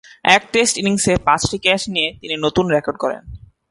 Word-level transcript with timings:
এক 0.35 0.43
টেস্ট 0.51 0.77
ইনিংসে 0.77 1.13
পাঁচটি 1.25 1.57
ক্যাচ 1.57 1.81
নিয়ে 1.89 2.09
তিনি 2.21 2.35
নতুন 2.45 2.65
রেকর্ড 2.67 2.97
গড়েন। 2.97 3.23